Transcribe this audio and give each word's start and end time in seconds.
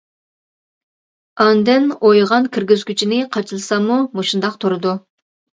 ئاندىن 1.43 1.85
ئويغان 2.09 2.47
كىرگۈزگۈچىنى 2.57 3.21
قاچىلىساممۇ 3.37 3.99
مۇشۇنداق 4.19 4.61
تۇرىدۇ. 4.65 4.97